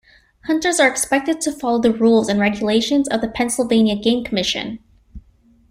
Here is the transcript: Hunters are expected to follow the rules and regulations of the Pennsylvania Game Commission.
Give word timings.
Hunters 0.45 0.79
are 0.79 0.87
expected 0.87 1.41
to 1.41 1.51
follow 1.51 1.79
the 1.79 1.93
rules 1.93 2.27
and 2.27 2.39
regulations 2.39 3.07
of 3.09 3.21
the 3.21 3.27
Pennsylvania 3.27 3.95
Game 3.95 4.23
Commission. 4.23 4.79